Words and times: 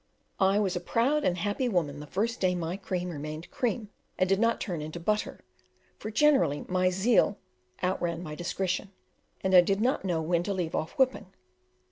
I 0.39 0.57
was 0.57 0.75
a 0.75 0.79
proud 0.79 1.23
and 1.23 1.37
happy 1.37 1.69
woman 1.69 1.99
the 1.99 2.07
first 2.07 2.39
day 2.39 2.55
my 2.55 2.75
cream 2.75 3.09
remained 3.11 3.51
cream, 3.51 3.89
and 4.17 4.27
did 4.27 4.39
not 4.39 4.59
turn 4.59 4.81
into 4.81 4.99
butter; 4.99 5.41
for 5.99 6.09
generally 6.09 6.65
my 6.67 6.89
zeal 6.89 7.37
outran 7.83 8.23
my 8.23 8.33
discretion, 8.33 8.89
and 9.41 9.53
I 9.53 9.61
did 9.61 9.79
not 9.79 10.03
know 10.03 10.19
when 10.23 10.41
to 10.41 10.55
leave 10.55 10.73
off 10.73 10.93
whipping. 10.93 11.27